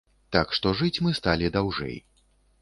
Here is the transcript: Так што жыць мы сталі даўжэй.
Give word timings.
Так 0.35 0.55
што 0.59 0.71
жыць 0.79 1.01
мы 1.09 1.13
сталі 1.19 1.53
даўжэй. 1.59 1.95